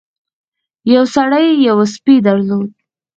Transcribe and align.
یو 0.93 1.03
سړي 1.15 1.47
یو 1.67 1.77
سپی 1.93 2.15
درلود. 2.25 2.69